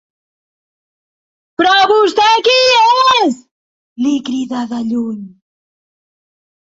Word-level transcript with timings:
Però 1.61 1.73
vostè 1.91 2.25
qui 2.47 2.55
és? 2.93 3.37
—li 4.05 4.13
crida 4.31 4.63
de 4.73 4.79
lluny—. 4.87 5.21